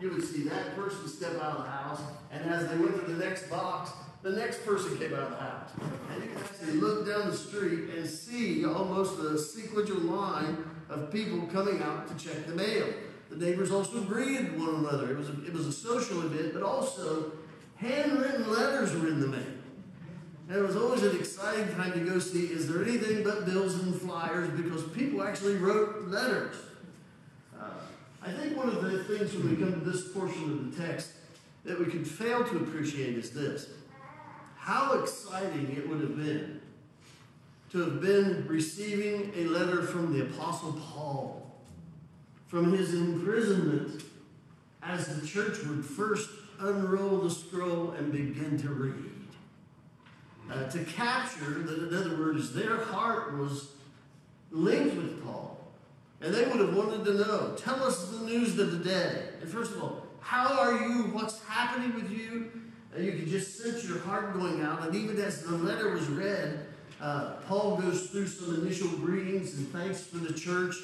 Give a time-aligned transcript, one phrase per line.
[0.00, 2.00] you would see that person step out of the house,
[2.30, 3.90] and as they went to the next box,
[4.22, 5.70] the next person came out of the house.
[6.12, 11.12] And you could actually look down the street and see almost a sequential line of
[11.12, 12.86] people coming out to check the mail.
[13.30, 15.12] The neighbors also greeted one another.
[15.12, 17.32] It was a, it was a social event, but also
[17.76, 19.42] handwritten letters were in the mail.
[20.48, 23.74] And it was always an exciting time to go see is there anything but bills
[23.74, 26.56] and flyers because people actually wrote letters.
[28.26, 31.10] I think one of the things when we come to this portion of the text
[31.64, 33.68] that we could fail to appreciate is this
[34.56, 36.60] how exciting it would have been
[37.70, 41.54] to have been receiving a letter from the Apostle Paul
[42.48, 44.02] from his imprisonment
[44.82, 49.12] as the church would first unroll the scroll and begin to read.
[50.50, 53.72] Uh, to capture, that in other words, their heart was
[54.50, 55.55] linked with Paul.
[56.20, 59.28] And they would have wanted to know tell us the news of the day.
[59.40, 61.04] And first of all, how are you?
[61.12, 62.50] What's happening with you?
[62.94, 64.82] And you could just sense your heart going out.
[64.86, 66.66] And even as the letter was read,
[67.00, 70.74] uh, Paul goes through some initial greetings and thanks for the church.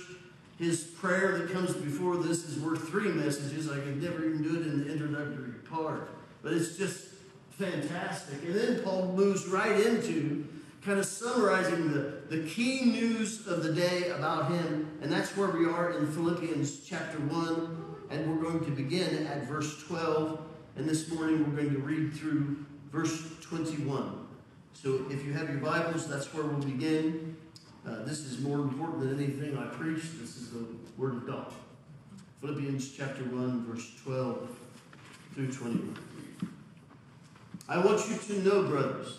[0.59, 3.71] His prayer that comes before this is worth three messages.
[3.71, 6.11] I could never even do it in the introductory part.
[6.43, 7.09] But it's just
[7.53, 8.43] fantastic.
[8.45, 10.47] And then Paul moves right into
[10.85, 14.99] kind of summarizing the, the key news of the day about him.
[15.01, 17.85] And that's where we are in Philippians chapter 1.
[18.11, 20.41] And we're going to begin at verse 12.
[20.77, 24.27] And this morning we're going to read through verse 21.
[24.75, 27.37] So if you have your Bibles, that's where we'll begin.
[27.87, 30.03] Uh, this is more important than anything I preach.
[30.21, 30.65] This is the
[30.97, 31.53] Word of God.
[32.41, 34.49] Philippians chapter 1, verse 12
[35.35, 35.97] through 21.
[37.69, 39.19] I want you to know, brothers,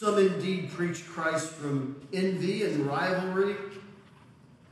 [0.00, 3.54] Some indeed preach Christ from envy and rivalry,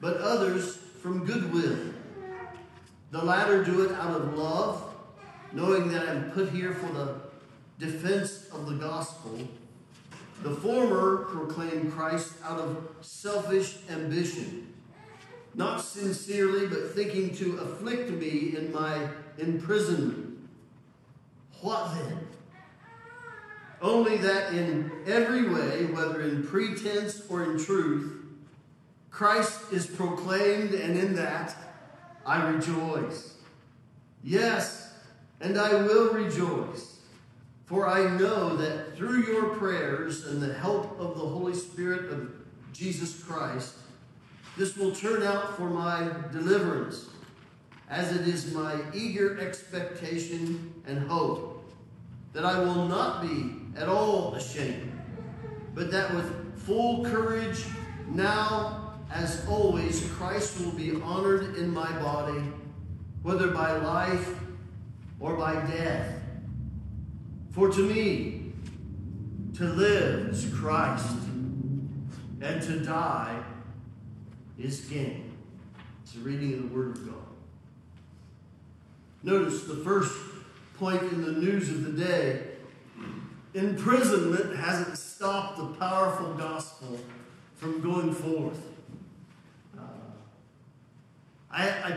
[0.00, 1.92] but others from goodwill.
[3.10, 4.82] The latter do it out of love,
[5.52, 7.16] knowing that I'm put here for the
[7.78, 9.38] defense of the gospel.
[10.42, 14.72] The former proclaim Christ out of selfish ambition,
[15.54, 19.06] not sincerely, but thinking to afflict me in my
[19.36, 20.38] imprisonment.
[21.60, 22.28] What then?
[23.80, 28.14] Only that in every way, whether in pretense or in truth,
[29.10, 31.56] Christ is proclaimed, and in that
[32.26, 33.34] I rejoice.
[34.22, 34.92] Yes,
[35.40, 36.98] and I will rejoice.
[37.66, 42.30] For I know that through your prayers and the help of the Holy Spirit of
[42.72, 43.74] Jesus Christ,
[44.56, 47.10] this will turn out for my deliverance,
[47.88, 51.64] as it is my eager expectation and hope
[52.32, 54.92] that I will not be at all ashamed,
[55.74, 57.64] but that with full courage,
[58.08, 62.42] now as always, Christ will be honored in my body,
[63.22, 64.38] whether by life
[65.18, 66.20] or by death.
[67.52, 68.52] For to me,
[69.56, 71.16] to live is Christ,
[72.40, 73.42] and to die
[74.58, 75.32] is gain.
[76.02, 77.14] It's a reading of the Word of God.
[79.22, 80.16] Notice the first
[80.78, 82.47] point in the news of the day
[83.54, 86.98] imprisonment hasn't stopped the powerful gospel
[87.56, 88.60] from going forth.
[89.76, 89.82] Uh,
[91.50, 91.90] I, I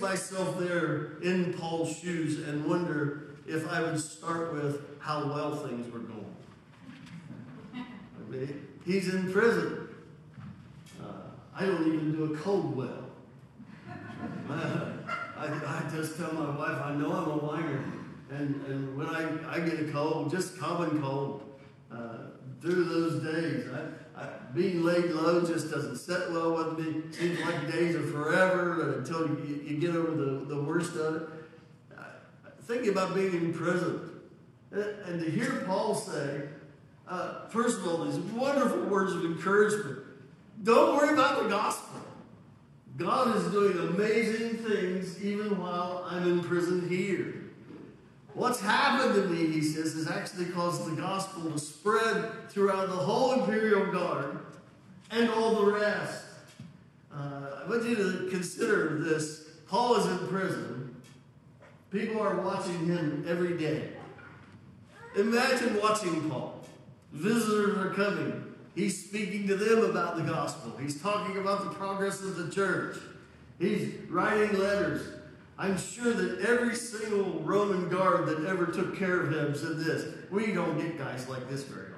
[0.00, 5.90] myself there in Paul's shoes and wonder if I would start with how well things
[5.92, 6.36] were going.
[7.74, 9.88] I mean, he's in prison.
[11.00, 11.06] Uh,
[11.54, 13.04] I don't even do a cold well.
[14.50, 17.84] I, I just tell my wife, I know I'm a whiner.
[18.30, 21.42] And, and when I, I get a cold, just common cold,
[21.90, 22.18] uh,
[22.60, 27.02] through those days, I, I, being laid low just doesn't set well with me.
[27.12, 31.28] Seems like days are forever until you, you get over the, the worst of it.
[31.96, 32.02] Uh,
[32.62, 34.08] thinking about being in prison
[34.70, 36.42] and, and to hear Paul say,
[37.06, 39.98] uh, first of all, these wonderful words of encouragement.
[40.62, 42.00] Don't worry about the gospel.
[42.96, 47.47] God is doing amazing things even while I'm in prison here.
[48.38, 52.94] What's happened to me, he says, has actually caused the gospel to spread throughout the
[52.94, 54.38] whole imperial guard
[55.10, 56.24] and all the rest.
[57.12, 60.94] Uh, I want you to consider this Paul is in prison.
[61.90, 63.90] People are watching him every day.
[65.16, 66.60] Imagine watching Paul.
[67.10, 68.54] Visitors are coming.
[68.76, 70.76] He's speaking to them about the gospel.
[70.80, 72.98] He's talking about the progress of the church.
[73.58, 75.17] He's writing letters.
[75.58, 80.06] I'm sure that every single Roman guard that ever took care of him said this
[80.30, 81.92] We don't get guys like this very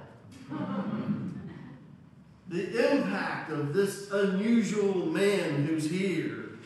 [0.51, 1.51] often.
[2.49, 6.59] the impact of this unusual man who's here,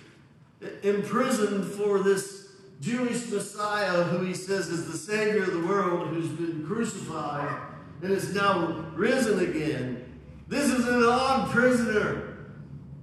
[0.82, 2.48] imprisoned for this
[2.80, 7.60] Jewish Messiah who he says is the Savior of the world, who's been crucified
[8.02, 10.20] and is now risen again.
[10.48, 12.36] This is an odd prisoner.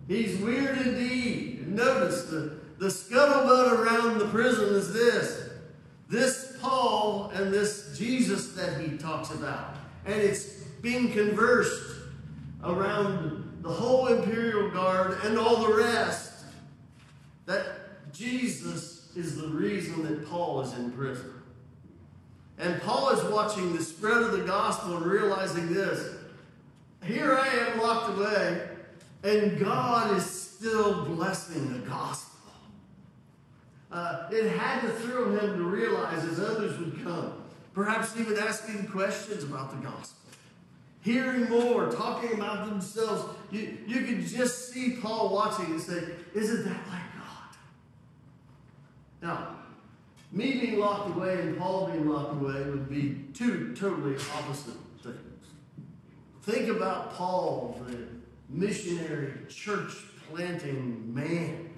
[0.08, 1.68] He's weird indeed.
[1.68, 2.51] Notice the
[2.82, 5.50] the scuttlebutt around the prison is this
[6.10, 9.76] this Paul and this Jesus that he talks about.
[10.04, 10.46] And it's
[10.82, 12.02] being conversed
[12.64, 16.34] around the whole imperial guard and all the rest
[17.46, 21.34] that Jesus is the reason that Paul is in prison.
[22.58, 26.16] And Paul is watching the spread of the gospel and realizing this.
[27.04, 28.70] Here I am locked away,
[29.24, 32.31] and God is still blessing the gospel.
[33.92, 37.34] Uh, it had to thrill him to realize as others would come,
[37.74, 40.18] perhaps even asking questions about the gospel,
[41.02, 43.36] hearing more, talking about themselves.
[43.52, 46.04] You, you could just see Paul watching and say,
[46.34, 47.58] Isn't that like God?
[49.22, 49.56] Now,
[50.32, 55.18] me being locked away and Paul being locked away would be two totally opposite things.
[56.44, 57.98] Think about Paul, the
[58.48, 59.92] missionary, church
[60.30, 61.71] planting man.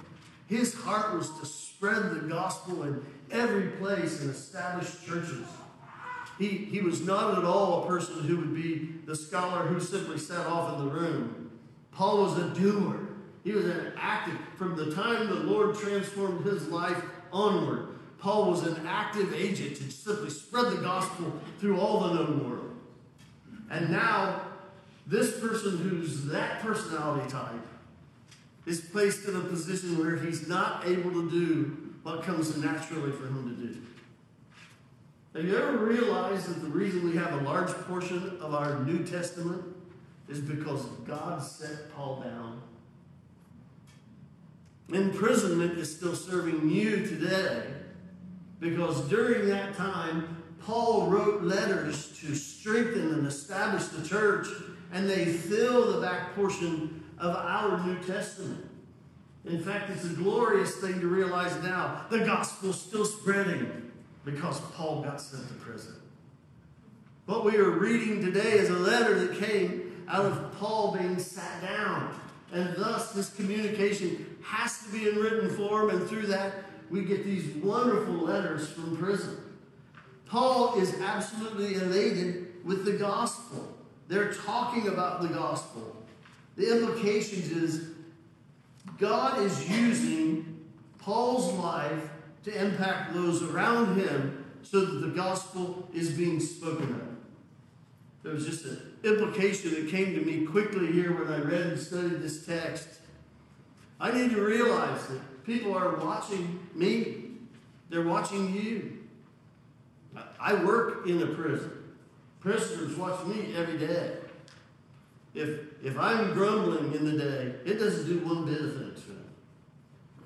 [0.53, 5.47] His heart was to spread the gospel in every place and establish churches.
[6.38, 10.19] He, he was not at all a person who would be the scholar who simply
[10.19, 11.50] sat off in the room.
[11.91, 13.00] Paul was a doer.
[13.44, 17.88] He was an active, from the time the Lord transformed his life onward,
[18.19, 22.75] Paul was an active agent to simply spread the gospel through all the known world.
[23.71, 24.44] And now,
[25.07, 27.59] this person who's that personality type
[28.65, 33.27] is placed in a position where he's not able to do what comes naturally for
[33.27, 33.81] him to do.
[35.36, 39.04] Have you ever realized that the reason we have a large portion of our New
[39.04, 39.63] Testament
[40.30, 42.62] is because God set Paul down?
[44.89, 47.63] Imprisonment is still serving you today
[48.59, 54.48] because during that time, Paul wrote letters to strengthen and establish the church,
[54.94, 58.65] and they fill the back portion of our New Testament.
[59.45, 63.91] In fact, it's a glorious thing to realize now the gospel's still spreading
[64.25, 65.95] because Paul got sent to prison.
[67.25, 71.61] What we are reading today is a letter that came out of Paul being sat
[71.61, 72.13] down.
[72.51, 76.53] And thus, this communication has to be in written form, and through that,
[76.89, 79.37] we get these wonderful letters from prison.
[80.25, 83.75] Paul is absolutely elated with the gospel.
[84.09, 85.95] They're talking about the gospel.
[86.55, 87.89] The implications is
[89.00, 90.65] God is using
[91.00, 92.09] Paul's life
[92.44, 97.07] to impact those around him so that the gospel is being spoken of.
[98.23, 101.79] There was just an implication that came to me quickly here when I read and
[101.79, 102.88] studied this text.
[103.99, 107.31] I need to realize that people are watching me,
[107.89, 108.99] they're watching you.
[110.39, 111.71] I work in a prison.
[112.39, 114.18] Prisoners watch me every day.
[115.33, 119.11] If, if I'm grumbling in the day, it doesn't do one bit of things for
[119.11, 119.30] them.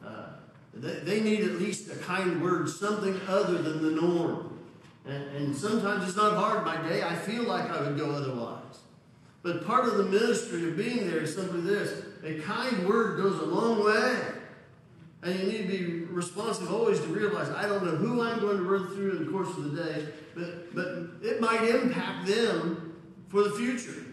[0.06, 0.26] Uh,
[0.74, 4.60] they, they need at least a kind word, something other than the norm.
[5.06, 6.66] And, and sometimes it's not hard.
[6.66, 8.62] My day, I feel like I would go otherwise.
[9.44, 13.40] But part of the ministry of being there is simply this a kind word goes
[13.40, 14.18] a long way.
[15.24, 18.58] And you need to be responsive always to realize I don't know who I'm going
[18.58, 22.96] to run through in the course of the day, but, but it might impact them
[23.30, 24.04] for the future.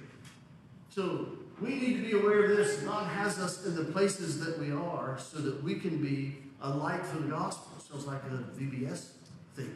[0.95, 1.27] So
[1.61, 2.77] we need to be aware of this.
[2.83, 6.71] God has us in the places that we are so that we can be a
[6.71, 7.73] light for the gospel.
[7.81, 9.09] Sounds like a VBS
[9.57, 9.75] thing.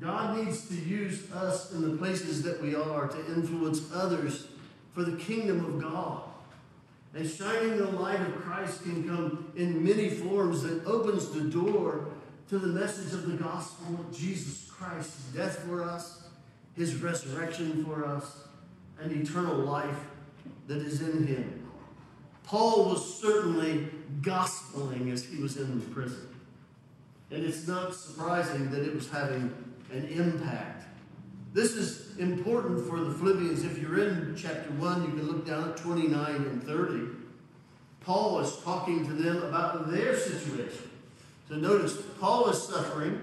[0.00, 4.48] God needs to use us in the places that we are to influence others
[4.92, 6.24] for the kingdom of God.
[7.14, 12.08] And shining the light of Christ can come in many forms that opens the door
[12.50, 16.24] to the message of the gospel of Jesus Christ's death for us,
[16.74, 18.48] his resurrection for us,
[19.02, 19.98] and eternal life
[20.66, 21.68] that is in him.
[22.44, 23.88] Paul was certainly
[24.20, 26.28] gospeling as he was in the prison.
[27.30, 29.54] And it's not surprising that it was having
[29.90, 30.84] an impact.
[31.54, 33.64] This is important for the Philippians.
[33.64, 37.06] If you're in chapter 1, you can look down at 29 and 30.
[38.00, 40.90] Paul was talking to them about their situation.
[41.48, 43.20] So notice, Paul is suffering.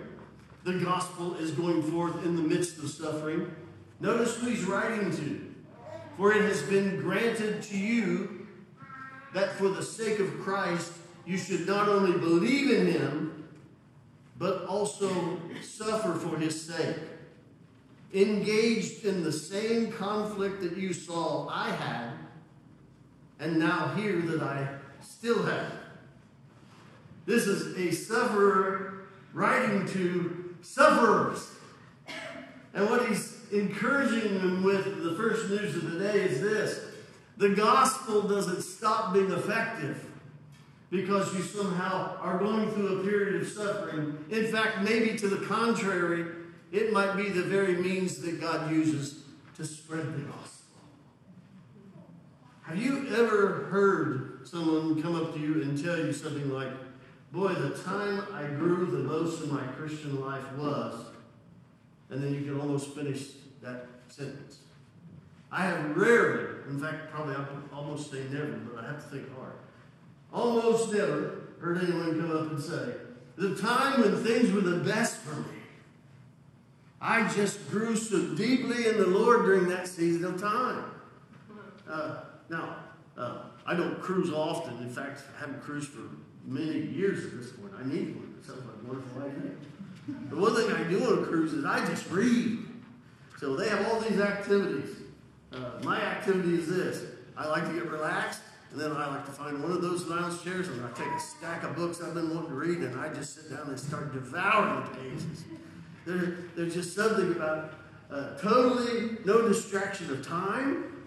[0.63, 3.51] The gospel is going forth in the midst of suffering.
[3.99, 5.48] Notice who he's writing to.
[6.19, 8.45] For it has been granted to you
[9.33, 10.91] that for the sake of Christ
[11.25, 13.47] you should not only believe in him,
[14.37, 16.97] but also suffer for his sake.
[18.13, 22.11] Engaged in the same conflict that you saw I had,
[23.39, 24.67] and now hear that I
[25.01, 25.71] still have.
[27.25, 31.49] This is a sufferer writing to sufferers.
[32.73, 36.85] And what he's encouraging them with the first news of the day is this
[37.37, 40.05] the gospel doesn't stop being effective
[40.89, 44.25] because you somehow are going through a period of suffering.
[44.29, 46.25] In fact, maybe to the contrary,
[46.71, 49.23] it might be the very means that God uses
[49.55, 50.81] to spread the gospel.
[52.63, 56.71] Have you ever heard someone come up to you and tell you something like,
[57.31, 61.05] Boy, the time I grew the most in my Christian life was,
[62.09, 63.27] and then you can almost finish
[63.61, 64.59] that sentence.
[65.51, 69.35] I have rarely, in fact, probably I almost say never, but I have to think
[69.35, 69.53] hard.
[70.31, 72.93] Almost never heard anyone come up and say,
[73.35, 75.59] the time when things were the best for me.
[77.01, 80.83] I just grew so deeply in the Lord during that season of time.
[81.89, 82.17] Uh,
[82.49, 82.75] now,
[83.17, 84.77] uh, I don't cruise often.
[84.79, 86.01] In fact, I haven't cruised for
[86.45, 87.71] many years at this point.
[87.79, 88.35] I need one.
[88.37, 89.51] It sounds like a wonderful idea.
[90.29, 92.59] The one thing I do on a cruise is I just read.
[93.39, 94.97] So they have all these activities.
[95.53, 97.05] Uh, my activity is this
[97.37, 98.41] I like to get relaxed,
[98.71, 101.19] and then I like to find one of those lounge chairs, and I take a
[101.19, 104.11] stack of books I've been wanting to read, and I just sit down and start
[104.11, 105.43] devouring the pages.
[106.05, 107.75] There, there's just something about
[108.11, 111.05] uh, totally no distraction of time.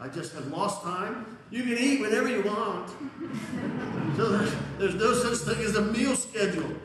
[0.00, 1.36] I just have lost time.
[1.50, 2.90] You can eat whenever you want.
[4.16, 6.76] so there's, there's no such thing as a meal schedule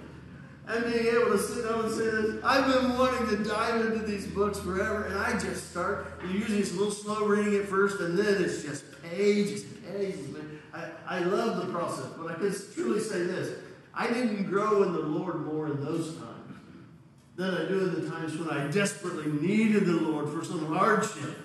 [0.68, 2.44] and being able to sit down and say this.
[2.44, 6.22] I've been wanting to dive into these books forever, and I just start.
[6.30, 10.36] Usually it's a little slow reading at first, and then it's just pages and pages.
[10.74, 13.60] I, I love the process, but I can truly say this.
[13.94, 16.34] I didn't grow in the Lord more in those times
[17.36, 21.38] than I do in the times when I desperately needed the Lord for some hardship.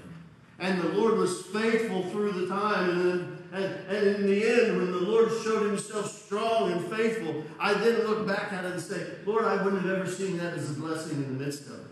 [0.59, 4.79] And the Lord was faithful through the time, and then and, and in the end,
[4.79, 8.81] when the Lord showed himself strong and faithful, I then look back at it and
[8.81, 11.75] say, Lord, I wouldn't have ever seen that as a blessing in the midst of
[11.75, 11.87] it.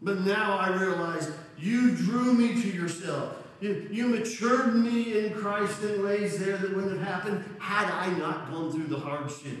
[0.00, 3.36] But now I realize you drew me to yourself.
[3.60, 8.10] You, you matured me in Christ in ways there that wouldn't have happened had I
[8.16, 9.58] not gone through the hardship.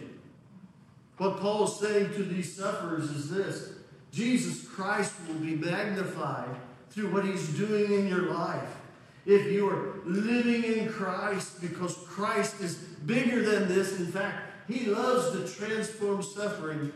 [1.18, 3.74] What Paul is saying to these sufferers is this
[4.10, 6.56] Jesus Christ will be magnified
[6.88, 8.79] through what he's doing in your life
[9.26, 13.98] if you are living in Christ, because Christ is bigger than this.
[13.98, 16.92] In fact, He loves to transform suffering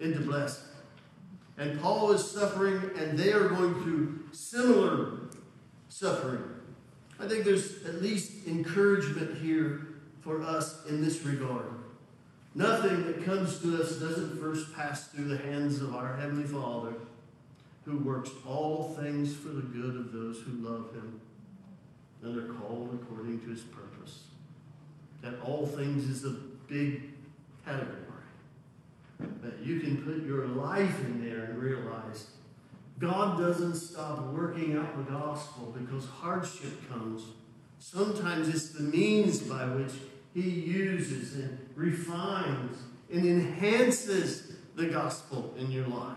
[0.00, 0.64] into blessing.
[1.58, 5.28] And Paul is suffering, and they are going through similar
[5.88, 6.42] suffering.
[7.20, 9.88] I think there's at least encouragement here
[10.20, 11.66] for us in this regard.
[12.54, 16.94] Nothing that comes to us doesn't first pass through the hands of our Heavenly Father,
[17.84, 21.20] who works all things for the good of those who love Him
[22.22, 24.24] and are called according to his purpose.
[25.22, 26.36] That all things is a
[26.68, 27.02] big
[27.64, 27.96] category.
[29.42, 32.28] That you can put your life in there and realize
[32.98, 37.22] God doesn't stop working out the gospel because hardship comes.
[37.78, 39.92] Sometimes it's the means by which
[40.34, 42.78] he uses and refines
[43.12, 46.16] and enhances the gospel in your life.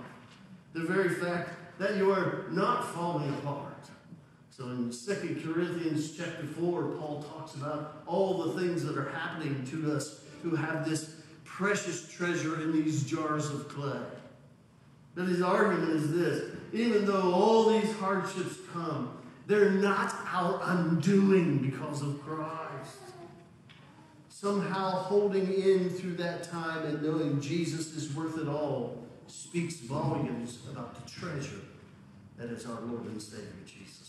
[0.74, 3.70] The very fact that you are not falling apart
[4.61, 9.65] so in 2 Corinthians chapter 4, Paul talks about all the things that are happening
[9.71, 13.99] to us who have this precious treasure in these jars of clay.
[15.15, 21.57] But his argument is this even though all these hardships come, they're not our undoing
[21.57, 22.99] because of Christ.
[24.29, 30.59] Somehow holding in through that time and knowing Jesus is worth it all speaks volumes
[30.71, 31.61] about the treasure
[32.37, 34.00] that is our Lord and Savior Jesus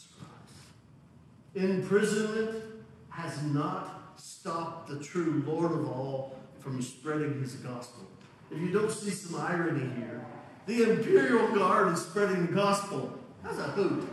[1.55, 2.65] imprisonment
[3.11, 8.05] has not stopped the true Lord of all from spreading his gospel.
[8.51, 10.25] If you don't see some irony here,
[10.67, 13.19] the imperial guard is spreading the gospel.
[13.43, 14.09] That's a hoot.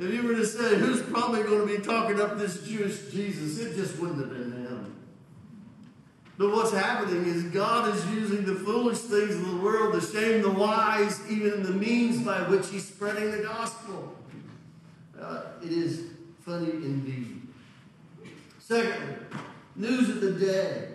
[0.00, 3.58] If you were to say, who's probably going to be talking up this Jewish Jesus,
[3.58, 4.96] it just wouldn't have been him.
[6.38, 10.42] But what's happening is God is using the foolish things of the world to shame
[10.42, 14.16] the wise, even the means by which He's spreading the gospel.
[15.22, 16.06] Uh, it is
[16.44, 17.42] funny indeed.
[18.58, 19.16] Secondly,
[19.76, 20.88] news of the day.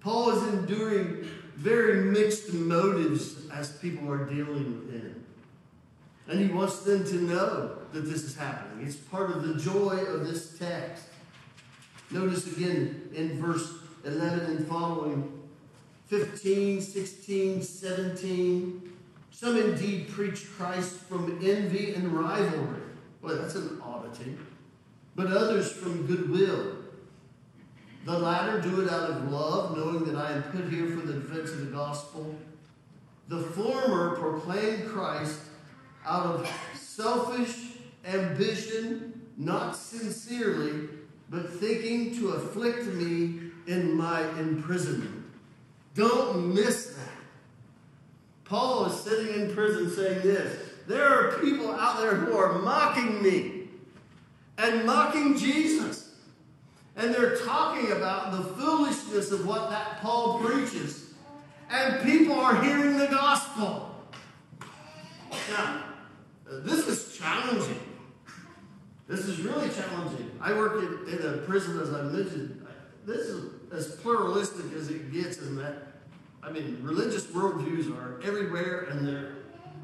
[0.00, 5.24] Paul is enduring very mixed motives as people are dealing with him.
[6.28, 8.86] And he wants them to know that this is happening.
[8.86, 11.04] It's part of the joy of this text.
[12.10, 13.70] Notice again in verse
[14.04, 15.32] 11 and following
[16.06, 18.92] 15, 16, 17.
[19.30, 22.87] Some indeed preach Christ from envy and rivalry.
[23.28, 24.38] Well, that's an oddity.
[25.14, 26.76] But others from goodwill.
[28.06, 31.12] The latter do it out of love, knowing that I am put here for the
[31.12, 32.34] defense of the gospel.
[33.28, 35.40] The former proclaim Christ
[36.06, 37.74] out of selfish
[38.06, 40.88] ambition, not sincerely,
[41.28, 45.26] but thinking to afflict me in my imprisonment.
[45.94, 47.12] Don't miss that.
[48.46, 53.22] Paul is sitting in prison saying this There are people out there who are mocking
[53.22, 53.68] me
[54.56, 56.14] and mocking Jesus.
[56.96, 61.10] And they're talking about the foolishness of what that Paul preaches.
[61.68, 63.94] And people are hearing the gospel.
[65.50, 65.84] Now,
[66.46, 67.80] this is challenging.
[69.06, 70.30] This is really challenging.
[70.40, 72.66] I work in, in a prison, as I mentioned.
[73.04, 75.88] This is as pluralistic as it gets in that.
[76.42, 79.37] I mean, religious worldviews are everywhere, and they're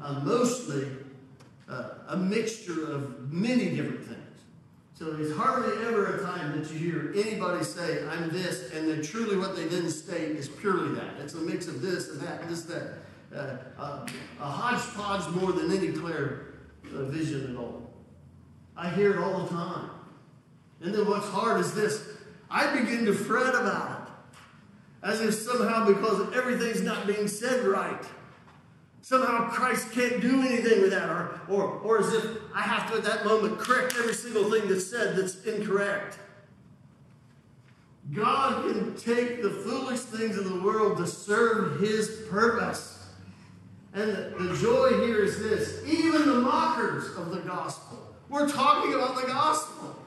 [0.05, 0.87] uh, mostly
[1.67, 4.21] uh, a mixture of many different things.
[4.93, 9.01] So there's hardly ever a time that you hear anybody say, I'm this, and then
[9.01, 11.15] truly what they didn't state is purely that.
[11.19, 12.93] It's a mix of this and that, and this, that.
[13.35, 14.07] Uh, uh,
[14.39, 16.53] a hodgepodge more than any clear
[16.95, 17.89] uh, vision at all.
[18.77, 19.89] I hear it all the time.
[20.81, 22.07] And then what's hard is this
[22.49, 24.37] I begin to fret about it.
[25.03, 28.05] As if somehow, because everything's not being said right,
[29.05, 32.97] Somehow Christ can't do anything with that, or, or, or as if I have to
[32.97, 36.17] at that moment correct every single thing that's said that's incorrect.
[38.11, 43.07] God can take the foolish things of the world to serve his purpose.
[43.93, 48.15] And the, the joy here is this even the mockers of the gospel.
[48.27, 49.99] We're talking about the gospel.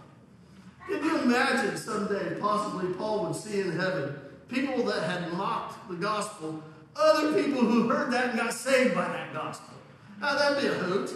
[0.88, 4.16] Can you imagine someday, possibly, Paul would see in heaven
[4.48, 6.64] people that had mocked the gospel
[6.98, 9.74] other people who heard that and got saved by that gospel.
[10.20, 11.08] Now, that'd be a hoot.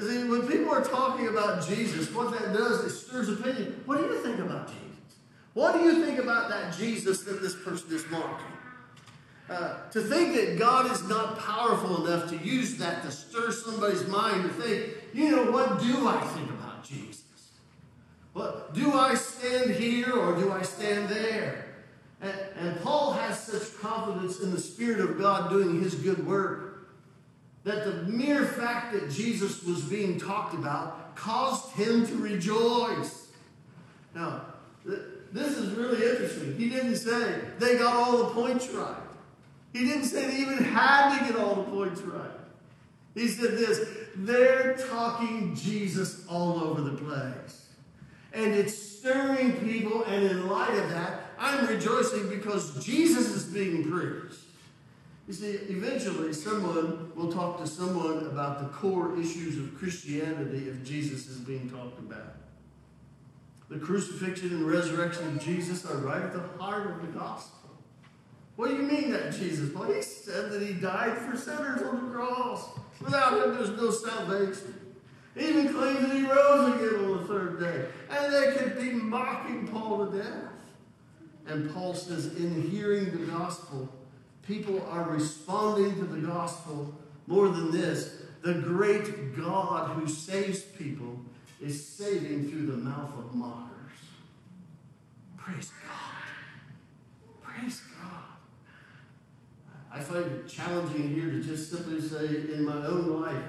[0.00, 3.80] See, when people are talking about Jesus, what that does is stirs opinion.
[3.86, 4.84] What do you think about Jesus?
[5.54, 8.46] What do you think about that Jesus that this person is mocking?
[9.48, 14.06] Uh, to think that God is not powerful enough to use that to stir somebody's
[14.08, 17.22] mind to think, you know, what do I think about Jesus?
[18.32, 21.63] What do I stand here or do I stand there?
[22.24, 26.88] And, and Paul has such confidence in the Spirit of God doing his good work
[27.64, 33.28] that the mere fact that Jesus was being talked about caused him to rejoice.
[34.14, 34.42] Now,
[34.86, 35.00] th-
[35.32, 36.56] this is really interesting.
[36.56, 38.96] He didn't say they got all the points right.
[39.74, 42.30] He didn't say they even had to get all the points right.
[43.14, 47.66] He said this they're talking Jesus all over the place.
[48.32, 53.90] And it's stirring people, and in light of that, I'm rejoicing because Jesus is being
[53.90, 54.40] preached.
[55.26, 60.84] You see, eventually someone will talk to someone about the core issues of Christianity if
[60.84, 62.36] Jesus is being talked about.
[63.70, 67.70] The crucifixion and resurrection of Jesus are right at the heart of the gospel.
[68.56, 69.74] What do you mean that Jesus?
[69.74, 72.68] Well, he said that he died for sinners on the cross.
[73.00, 74.74] Without him, there's no salvation.
[75.36, 77.86] He even claims that he rose again on the third day.
[78.10, 80.53] And they could be mocking Paul to death.
[81.46, 83.88] And Paul says, in hearing the gospel,
[84.46, 86.94] people are responding to the gospel
[87.26, 88.22] more than this.
[88.42, 91.20] The great God who saves people
[91.60, 93.70] is saving through the mouth of mockers.
[95.36, 97.42] Praise God.
[97.42, 98.22] Praise God.
[99.92, 103.42] I find it challenging here to just simply say, in my own life,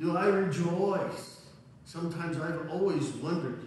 [0.00, 1.42] do I rejoice?
[1.84, 3.60] Sometimes I've always wondered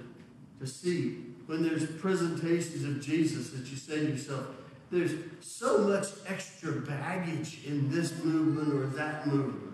[0.59, 4.45] to see when there's presentations of Jesus that you say to yourself,
[4.89, 5.11] there's
[5.41, 9.73] so much extra baggage in this movement or that movement.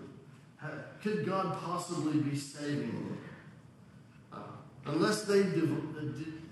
[1.00, 3.18] could God possibly be saving them?
[4.32, 4.38] Uh,
[4.86, 5.44] unless they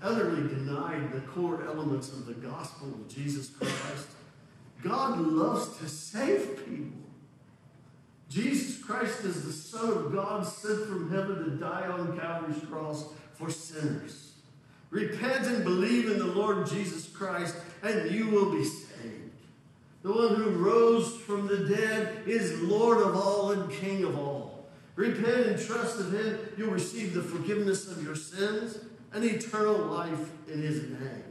[0.01, 4.07] utterly denied the core elements of the gospel of Jesus Christ,
[4.81, 7.01] God loves to save people.
[8.29, 13.07] Jesus Christ is the Son of God sent from heaven to die on Calvary's cross
[13.33, 14.26] for sinners.
[14.89, 19.31] Repent and believe in the Lord Jesus Christ, and you will be saved.
[20.03, 24.65] The one who rose from the dead is Lord of all and King of all.
[24.95, 28.79] repent and trust of Him, you'll receive the forgiveness of your sins
[29.13, 31.23] and eternal life in His name.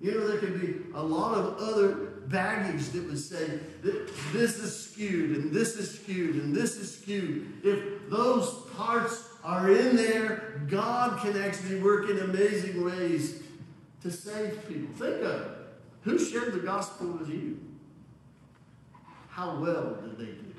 [0.00, 1.94] You know, there could be a lot of other
[2.26, 6.98] baggage that would say that this is skewed and this is skewed and this is
[6.98, 7.64] skewed.
[7.64, 13.42] If those parts are in there, God can actually work in amazing ways
[14.02, 14.92] to save people.
[14.96, 15.48] Think of it.
[16.02, 17.60] Who shared the gospel with you?
[19.28, 20.54] How well did they do?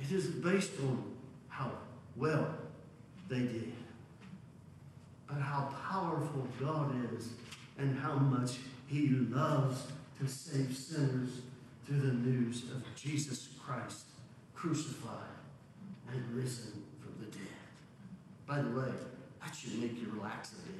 [0.00, 1.04] It isn't based on
[1.48, 1.70] how
[2.16, 2.48] well
[3.28, 3.74] they did,
[5.26, 7.28] but how powerful God is
[7.76, 9.82] and how much He loves
[10.18, 11.42] to save sinners
[11.84, 14.07] through the news of Jesus Christ
[14.58, 15.12] crucified
[16.12, 17.46] and risen from the dead.
[18.46, 18.92] By the way,
[19.40, 20.74] that should make you relax a bit.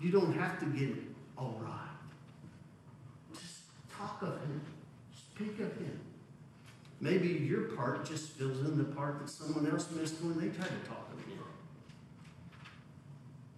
[0.00, 1.04] You don't have to get it
[1.36, 1.72] all right.
[3.34, 3.60] Just
[3.94, 4.60] talk of Him,
[5.14, 6.00] speak of Him.
[7.00, 10.68] Maybe your part just fills in the part that someone else missed when they tried
[10.68, 11.38] to talk of Him.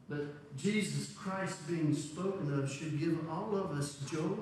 [0.09, 4.35] But Jesus Christ being spoken of should give all of us joy,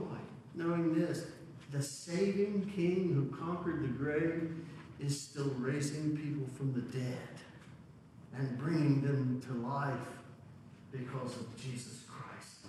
[0.54, 1.26] knowing this
[1.70, 4.50] the saving King who conquered the grave
[5.00, 7.28] is still raising people from the dead
[8.36, 9.94] and bringing them to life
[10.92, 12.66] because of Jesus Christ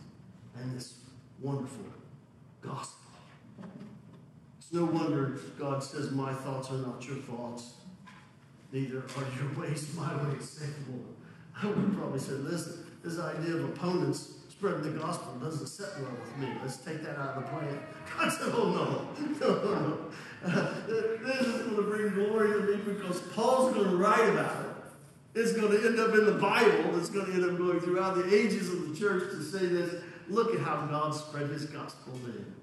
[0.57, 0.99] and this
[1.39, 1.85] wonderful
[2.61, 3.11] gospel.
[4.57, 7.73] It's no wonder God says, My thoughts are not your thoughts,
[8.71, 11.05] neither are your ways my ways, saith the Lord.
[11.61, 16.11] I would probably say, listen, this idea of opponents spreading the gospel doesn't sit well
[16.19, 16.51] with me.
[16.63, 17.79] Let's take that out of the plan.
[18.17, 19.99] God said, oh no, no, no.
[20.43, 24.65] Uh, this is going to bring glory to me because Paul's going to write about
[24.65, 24.71] it.
[25.39, 26.97] It's going to end up in the Bible.
[26.97, 30.01] It's going to end up going throughout the ages of the church to say this.
[30.27, 32.55] Look at how God spread his gospel then.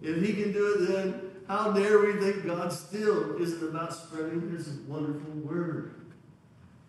[0.00, 4.50] If he can do it then, how dare we think God still isn't about spreading
[4.50, 5.94] his wonderful word?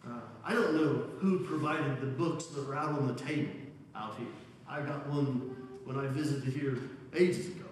[0.07, 3.51] Uh, I don't know who provided the books that are out on the table
[3.95, 4.27] out here.
[4.67, 6.77] I got one when I visited here
[7.15, 7.65] ages ago.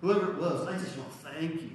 [0.00, 1.70] Whoever it was, I just want to thank you.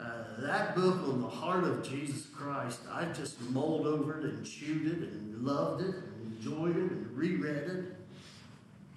[0.00, 4.46] Uh, that book on the heart of Jesus Christ, I just mulled over it and
[4.46, 7.84] chewed it and loved it and enjoyed it and reread it.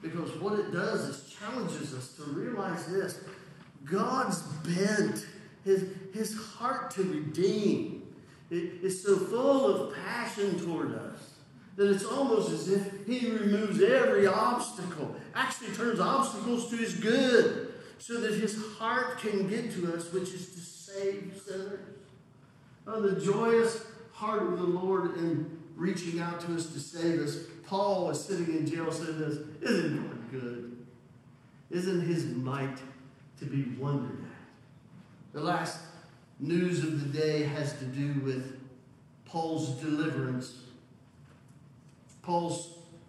[0.02, 3.22] Because what it does is challenges us to realize this
[3.86, 5.26] God's bent,
[5.66, 8.04] his, his heart to redeem,
[8.50, 11.33] it is so full of passion toward us
[11.76, 17.74] that it's almost as if he removes every obstacle, actually turns obstacles to his good,
[17.98, 21.80] so that his heart can get to us, which is to save sinners.
[22.86, 27.38] Oh, the joyous heart of the Lord in reaching out to us to save us.
[27.66, 30.86] Paul was sitting in jail saying this, isn't God good?
[31.72, 32.78] Isn't his might
[33.40, 35.34] to be wondered at?
[35.34, 35.80] The last
[36.40, 38.60] news of the day has to do with
[39.26, 40.63] Paul's deliverance
[42.24, 42.58] Paul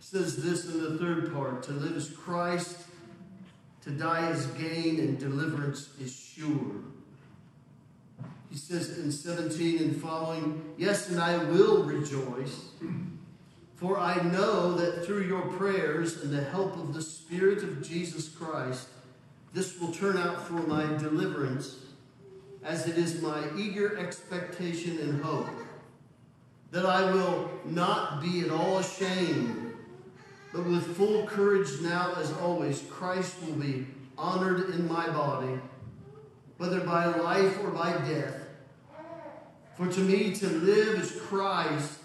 [0.00, 2.80] says this in the third part to live is Christ,
[3.82, 6.82] to die is gain, and deliverance is sure.
[8.50, 12.66] He says in 17 and following, Yes, and I will rejoice,
[13.76, 18.28] for I know that through your prayers and the help of the Spirit of Jesus
[18.28, 18.88] Christ,
[19.52, 21.78] this will turn out for my deliverance,
[22.64, 25.63] as it is my eager expectation and hope
[26.74, 29.76] that I will not be at all ashamed,
[30.52, 33.86] but with full courage now as always, Christ will be
[34.18, 35.60] honored in my body,
[36.56, 38.48] whether by life or by death.
[39.76, 42.00] For to me to live is Christ,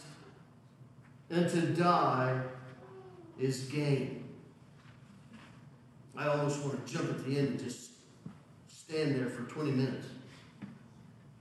[1.32, 2.40] and to die
[3.40, 4.24] is gain.
[6.16, 7.90] I almost want to jump at the end and just
[8.68, 10.06] stand there for 20 minutes.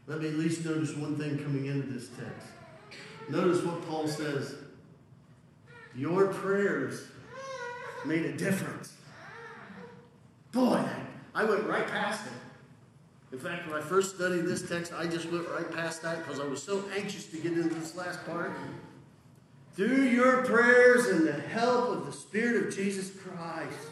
[0.06, 2.52] Let me at least notice one thing coming into this text.
[3.28, 4.54] Notice what Paul says.
[5.94, 7.08] Your prayers
[8.06, 8.94] made a difference.
[10.52, 10.82] Boy,
[11.34, 12.32] I went right past it.
[13.32, 16.40] In fact, when I first studied this text, I just went right past that because
[16.40, 18.52] I was so anxious to get into this last part.
[19.74, 23.88] Through your prayers and the help of the Spirit of Jesus Christ.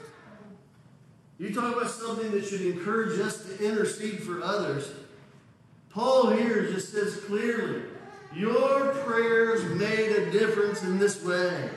[1.39, 4.91] You talk about something that should encourage us to intercede for others.
[5.91, 7.83] Paul here just says clearly
[8.35, 8.76] your
[9.07, 11.71] prayers made a difference in this way.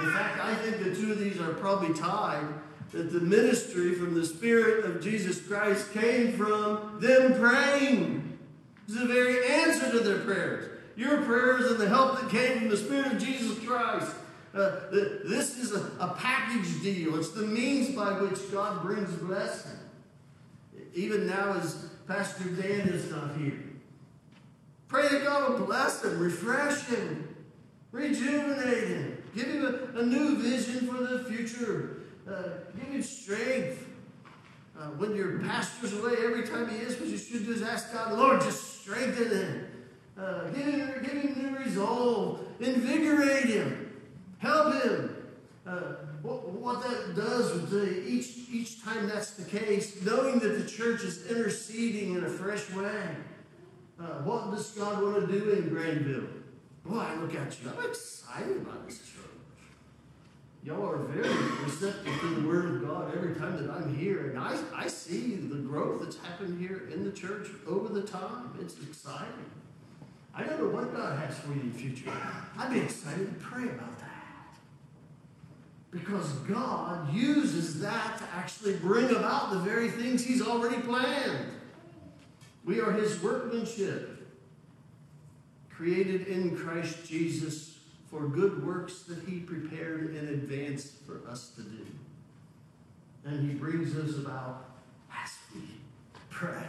[0.00, 2.44] In fact, I think the two of these are probably tied.
[2.92, 8.38] That the ministry from the Spirit of Jesus Christ came from them praying.
[8.86, 10.70] It's the very answer to their prayers.
[10.96, 14.14] Your prayers and the help that came from the Spirit of Jesus Christ
[14.54, 17.18] Uh, this is a, a package deal.
[17.18, 19.80] It's the means by which God brings blessing.
[20.94, 23.63] Even now, as Pastor Dan is not here,
[24.94, 27.36] pray that God will bless him, refresh him,
[27.90, 32.42] rejuvenate him, give him a, a new vision for the future, uh,
[32.78, 33.88] give him strength.
[34.78, 37.92] Uh, when your pastor's away, every time he is, what you should do is ask
[37.92, 39.66] God, Lord, just strengthen him.
[40.16, 42.44] Uh, give, him give him new resolve.
[42.60, 44.00] Invigorate him.
[44.38, 45.16] Help him.
[45.66, 45.80] Uh,
[46.22, 51.02] what, what, that does the, each, each time that's the case, knowing that the church
[51.02, 53.16] is interceding in a fresh way.
[53.98, 56.28] Uh, what does God want to do in Granville?
[56.84, 57.70] Boy, I look at you.
[57.70, 59.24] I'm excited about this church.
[60.64, 61.28] Y'all are very
[61.62, 64.30] receptive to the Word of God every time that I'm here.
[64.30, 68.56] And I, I see the growth that's happened here in the church over the time.
[68.60, 69.50] It's exciting.
[70.34, 72.10] I don't know what God has for you in the future.
[72.58, 74.10] I'd be excited to pray about that.
[75.90, 81.53] Because God uses that to actually bring about the very things He's already planned.
[82.64, 84.26] We are His workmanship,
[85.70, 87.78] created in Christ Jesus
[88.10, 91.86] for good works that He prepared in advance for us to do.
[93.24, 94.70] And He brings us about
[95.12, 95.62] as we
[96.30, 96.66] pray.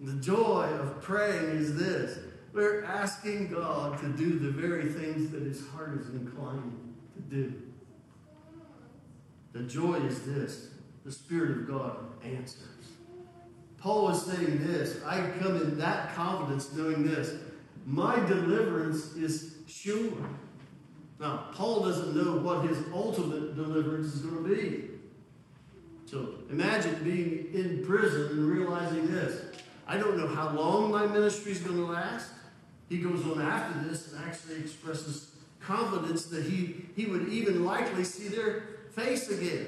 [0.00, 2.18] The joy of praying is this
[2.52, 7.62] we're asking God to do the very things that His heart is inclined to do.
[9.52, 10.70] The joy is this
[11.04, 12.77] the Spirit of God answers.
[13.80, 17.34] Paul is saying this I come in that confidence knowing this
[17.86, 20.12] my deliverance is sure.
[21.18, 24.84] Now, Paul doesn't know what his ultimate deliverance is going to be.
[26.06, 31.52] So imagine being in prison and realizing this I don't know how long my ministry
[31.52, 32.30] is going to last.
[32.88, 38.04] He goes on after this and actually expresses confidence that he, he would even likely
[38.04, 39.66] see their face again.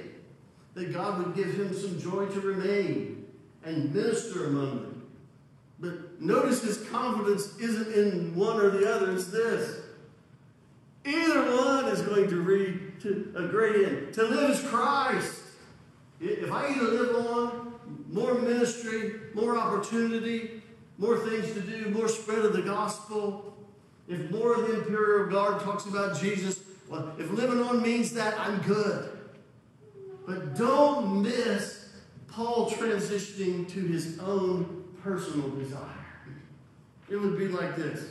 [0.75, 3.20] That God would give him some joy to remain
[3.65, 5.07] and minister among them.
[5.79, 9.81] But notice his confidence isn't in one or the other, it's this.
[11.05, 14.15] Either one is going to read to a great end.
[14.15, 15.41] To live is Christ.
[16.21, 17.75] If I either live on
[18.11, 20.63] more ministry, more opportunity,
[20.99, 23.57] more things to do, more spread of the gospel.
[24.07, 28.39] If more of the imperial guard talks about Jesus, well, if living on means that,
[28.39, 29.17] I'm good.
[30.27, 31.80] But don't miss
[32.31, 35.87] Paul transitioning to his own personal desire.
[37.09, 38.11] It would be like this.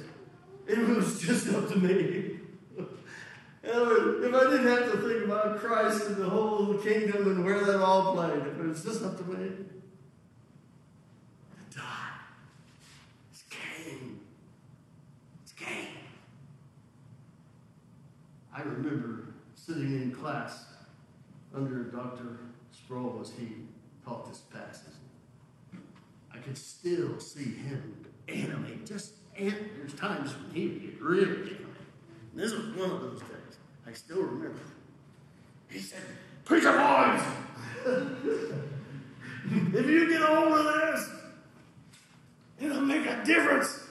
[0.68, 2.40] It was just up to me.
[3.64, 7.82] if I didn't have to think about Christ and the whole kingdom and where that
[7.82, 9.52] all played, if it was just up to me,
[11.54, 12.20] I died.
[13.32, 14.20] It's game.
[15.44, 15.88] It's game.
[18.54, 20.66] I remember sitting in class
[21.56, 22.40] under Dr.
[22.72, 23.69] Sproul he
[24.10, 24.94] taught this passage.
[26.34, 31.24] I could still see him animate, just and there's times when he would get really
[31.24, 31.66] animated.
[32.34, 33.58] This was one of those days.
[33.88, 34.60] I still remember.
[35.70, 36.02] He said,
[36.46, 37.22] Preacher boys,
[39.46, 41.10] if you get hold of this,
[42.60, 43.84] it'll make a difference.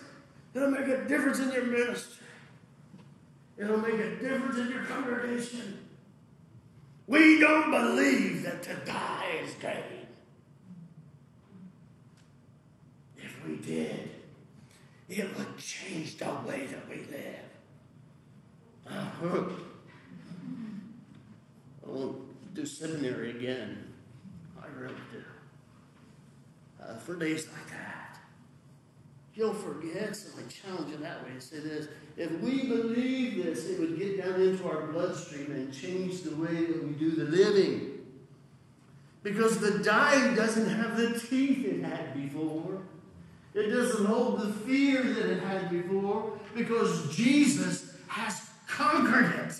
[0.55, 2.27] It'll make a difference in your ministry.
[3.57, 5.79] It'll make a difference in your congregation.
[7.07, 9.99] We don't believe that to die is gain.
[13.17, 14.11] If we did,
[15.09, 17.49] it would change the way that we live.
[18.91, 19.45] Uh-huh.
[21.87, 23.93] I won't do seminary again.
[24.61, 25.25] I really do.
[26.83, 28.19] Uh, for days like that.
[29.35, 31.89] You'll forget, so I challenge you that way to say this.
[32.17, 36.67] If we believe this, it would get down into our bloodstream and change the way
[36.67, 38.01] that we do the living.
[39.23, 42.83] Because the dying doesn't have the teeth it had before.
[43.55, 49.51] It doesn't hold the fear that it had before because Jesus has conquered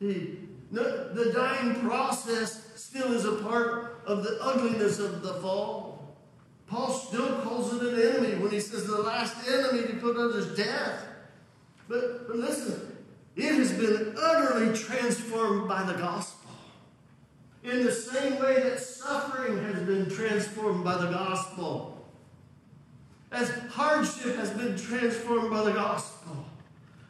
[0.00, 0.38] it.
[0.72, 6.16] The, the, dying process still is a part of the ugliness of the fall.
[6.66, 10.36] Paul still calls it an enemy when he says the last enemy to put on
[10.36, 11.04] is death.
[11.88, 12.96] But, but listen,
[13.36, 16.50] it has been utterly transformed by the gospel.
[17.62, 21.91] In the same way that suffering has been transformed by the gospel.
[23.32, 26.44] As hardship has been transformed by the gospel.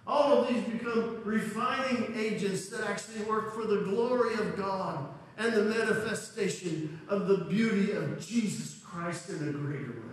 [0.06, 5.52] All of these become refining agents that actually work for the glory of God and
[5.52, 10.12] the manifestation of the beauty of Jesus Christ in a greater way.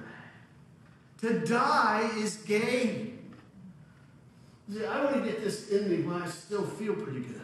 [1.21, 3.31] To die is gain.
[4.71, 7.41] See, I want to get this in me while I still feel pretty good.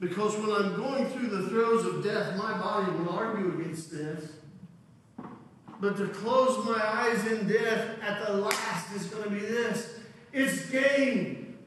[0.00, 4.32] Because when I'm going through the throes of death, my body will argue against this.
[5.82, 9.98] But to close my eyes in death at the last is going to be this
[10.32, 11.58] it's gain.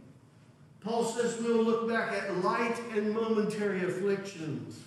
[0.80, 4.80] Paul says we'll look back at light and momentary afflictions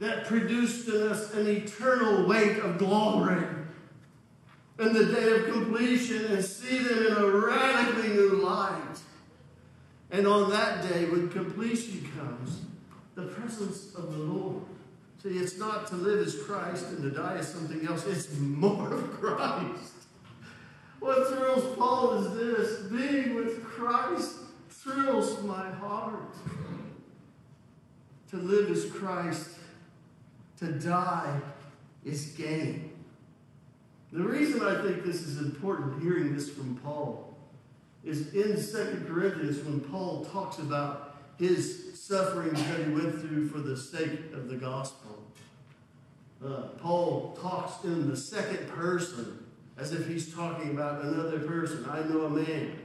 [0.00, 3.46] that produced in us an eternal weight of glory.
[4.76, 8.98] And the day of completion and see them in a radically new light.
[10.10, 12.62] And on that day, when completion comes,
[13.14, 14.64] the presence of the Lord.
[15.22, 18.92] See, it's not to live as Christ and to die as something else, it's more
[18.92, 19.92] of Christ.
[20.98, 24.34] What thrills Paul is this being with Christ
[24.68, 26.34] thrills my heart.
[28.30, 29.50] To live as Christ,
[30.58, 31.40] to die
[32.04, 32.90] is gain.
[34.10, 37.36] The reason I think this is important, hearing this from Paul,
[38.02, 43.60] is in Second Corinthians when Paul talks about his sufferings that he went through for
[43.60, 45.22] the sake of the gospel.
[46.44, 49.46] Uh, Paul talks in the second person
[49.78, 51.86] as if he's talking about another person.
[51.88, 52.76] I know a man.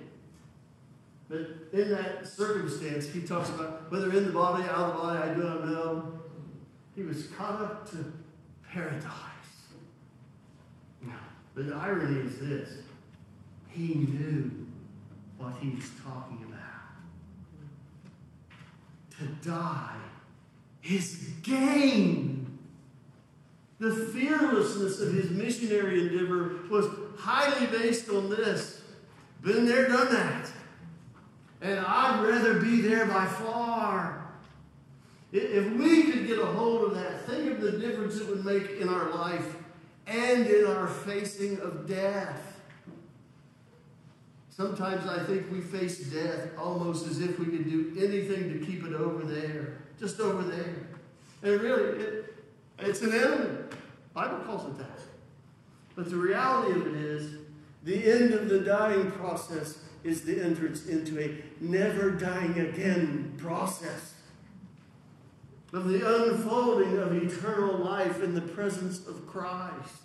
[1.29, 5.19] But in that circumstance, he talks about whether in the body, out of the body,
[5.31, 6.13] I do not know.
[6.95, 8.13] He was caught up to
[8.71, 9.03] paradise.
[11.01, 11.19] Now,
[11.55, 12.69] the irony is this
[13.67, 14.67] he knew
[15.39, 16.46] what he's talking about.
[19.19, 19.95] To die
[20.83, 22.59] is gain.
[23.79, 28.81] The fearlessness of his missionary endeavor was highly based on this.
[29.41, 30.51] Been there, done that.
[31.61, 34.27] And I'd rather be there by far.
[35.31, 38.79] If we could get a hold of that, think of the difference it would make
[38.79, 39.55] in our life
[40.07, 42.46] and in our facing of death.
[44.57, 48.83] Sometimes I think we face death almost as if we could do anything to keep
[48.83, 50.73] it over there, just over there.
[51.43, 52.35] And really, it,
[52.79, 53.59] it's an enemy.
[54.15, 54.99] Bible calls it that.
[55.95, 57.37] But the reality of it is,
[57.83, 64.15] the end of the dying process is the entrance into a never dying again process
[65.71, 70.01] of the unfolding of eternal life in the presence of Christ.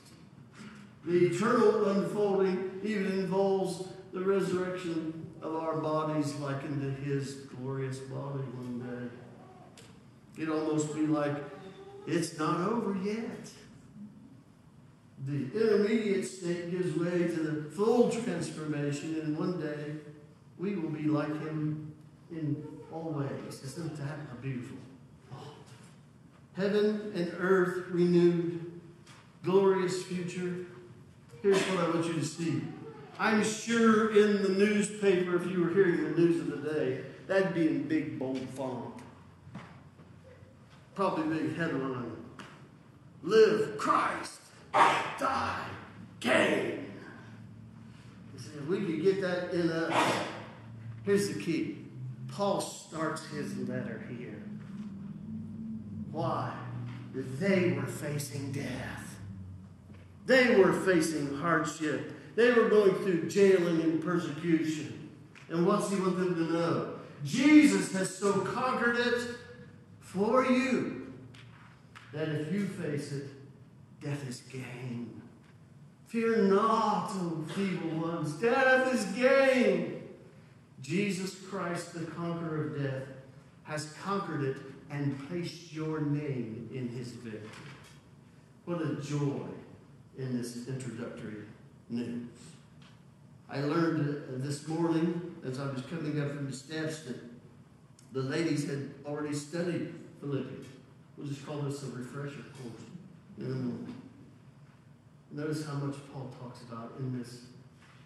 [1.06, 8.44] The eternal unfolding even involves the resurrection of our bodies like to his glorious body
[8.54, 10.42] one day.
[10.42, 11.36] It'd almost be like
[12.06, 13.50] it's not over yet.
[15.24, 19.92] The intermediate state gives way to the full transformation, and one day
[20.58, 21.94] we will be like him
[22.30, 23.62] in all ways.
[23.64, 24.78] Isn't that a beautiful
[25.30, 25.54] thought?
[26.54, 28.80] Heaven and earth renewed,
[29.44, 30.66] glorious future.
[31.40, 32.62] Here's what I want you to see.
[33.18, 37.54] I'm sure in the newspaper, if you were hearing the news of the day, that'd
[37.54, 38.94] be in big, bold font.
[40.94, 42.16] Probably big headline.
[43.22, 44.40] Live Christ,
[44.72, 45.66] die,
[46.20, 46.90] gain.
[48.34, 50.24] If we could get that in us,
[51.04, 51.78] here's the key.
[52.28, 54.42] Paul starts his letter here.
[56.10, 56.52] Why?
[57.14, 59.18] They were facing death.
[60.26, 62.12] They were facing hardship.
[62.34, 65.10] They were going through jailing and persecution.
[65.48, 66.94] And what's he want them to know?
[67.24, 69.36] Jesus has so conquered it
[70.00, 71.12] for you
[72.12, 73.28] that if you face it,
[74.00, 75.22] death is gain.
[76.06, 80.02] Fear not, O feeble ones, death is gain.
[80.82, 83.08] Jesus Christ, the conqueror of death,
[83.62, 84.56] has conquered it
[84.90, 87.48] and placed your name in his victory.
[88.64, 89.46] What a joy
[90.18, 91.44] in this introductory
[91.92, 92.28] news.
[93.48, 97.16] I learned uh, this morning as I was coming up from the steps that
[98.12, 100.66] the ladies had already studied Philippians.
[101.16, 102.82] We'll just call this a refresher course
[103.38, 103.94] in.
[105.30, 107.42] Notice how much Paul talks about in this,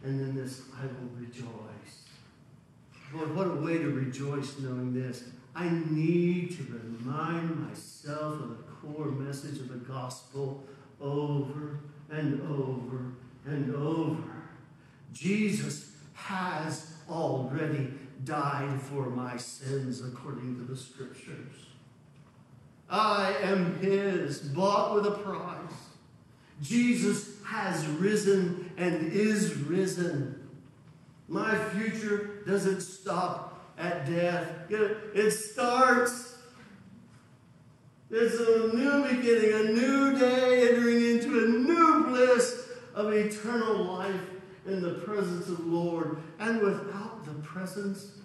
[0.05, 2.05] and in this, I will rejoice.
[3.12, 5.25] Lord, what a way to rejoice knowing this.
[5.55, 10.65] I need to remind myself of the core message of the gospel
[11.00, 11.81] over
[12.11, 13.13] and over
[13.47, 14.23] and over.
[15.13, 17.88] Jesus has already
[18.25, 21.55] died for my sins according to the scriptures.
[22.88, 25.73] I am his, bought with a price.
[26.63, 30.49] Jesus has risen and is risen.
[31.29, 36.38] My future doesn't stop at death, it starts.
[38.09, 42.65] It's a new beginning, a new day entering into a new bliss
[42.97, 44.21] of eternal life
[44.67, 46.17] in the presence of the Lord.
[46.40, 48.19] And without the presence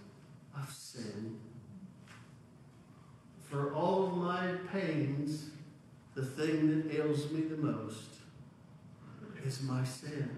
[0.57, 1.37] of sin.
[3.43, 5.51] For all of my pains,
[6.15, 8.15] the thing that ails me the most
[9.45, 10.29] is my sin.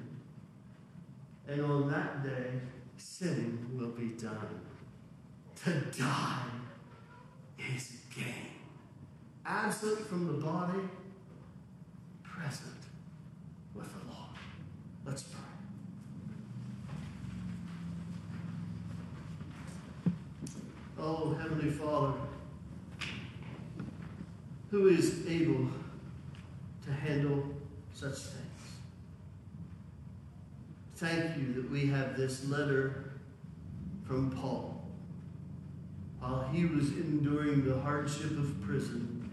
[1.47, 2.51] And on that day,
[2.97, 4.61] sinning will be done.
[5.65, 6.45] To die
[7.75, 8.51] is gain.
[9.45, 10.79] Absent from the body,
[12.23, 12.71] present
[13.73, 14.22] with the Lord.
[15.05, 15.39] Let's pray.
[20.97, 22.13] Oh, Heavenly Father,
[24.71, 25.67] who is able
[26.85, 27.43] to handle
[27.93, 28.43] such things?
[30.95, 33.11] Thank you that we have this letter
[34.07, 34.87] from Paul
[36.19, 39.29] while he was enduring the hardship of prison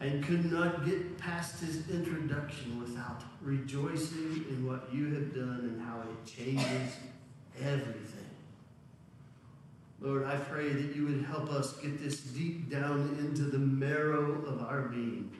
[0.00, 5.82] and could not get past his introduction without rejoicing in what you have done and
[5.82, 6.96] how it changes
[7.60, 8.22] everything.
[10.00, 14.42] Lord, I pray that you would help us get this deep down into the marrow
[14.46, 15.30] of our being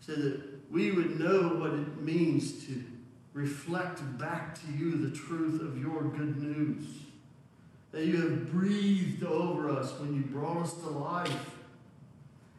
[0.00, 2.82] so that we would know what it means to
[3.32, 6.84] reflect back to you the truth of your good news.
[7.92, 11.50] That you have breathed over us when you brought us to life.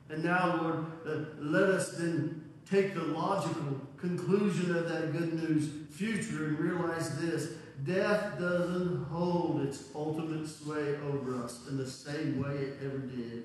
[0.10, 5.70] And now, Lord, uh, let us then take the logical conclusion of that good news
[5.92, 7.54] future and realize this
[7.86, 13.44] death doesn't hold its ultimate sway over us in the same way it ever did.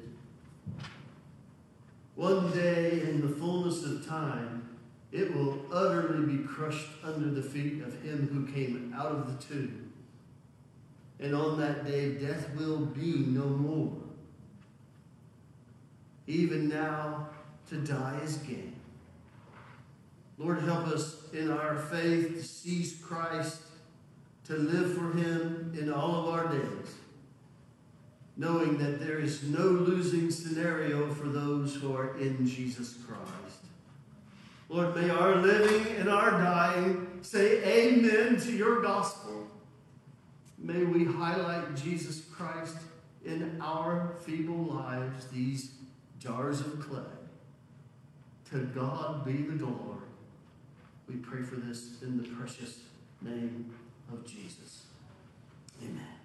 [2.14, 4.78] One day, in the fullness of time,
[5.12, 9.46] it will utterly be crushed under the feet of him who came out of the
[9.46, 9.92] tomb.
[11.20, 13.92] And on that day, death will be no more.
[16.26, 17.28] Even now,
[17.68, 18.81] to die is gain.
[20.42, 23.62] Lord, help us in our faith to seize Christ,
[24.44, 26.94] to live for him in all of our days
[28.36, 33.58] knowing that there is no losing scenario for those who are in Jesus Christ.
[34.68, 39.46] Lord, may our living and our dying say amen to your gospel.
[40.58, 42.76] May we highlight Jesus Christ
[43.24, 45.72] in our feeble lives, these
[46.18, 47.02] jars of clay.
[48.50, 50.01] To God be the glory.
[51.08, 52.80] We pray for this in the precious
[53.20, 53.72] name
[54.12, 54.84] of Jesus.
[55.82, 56.21] Amen.